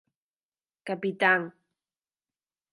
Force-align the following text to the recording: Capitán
Capitán 0.87 1.41